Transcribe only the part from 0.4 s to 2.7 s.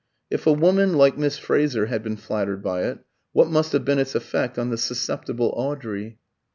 a woman like Miss Fraser had been flattered